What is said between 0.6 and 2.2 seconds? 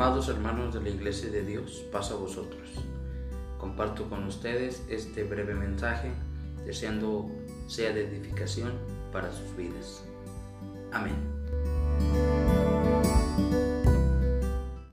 de la Iglesia de Dios, pasa a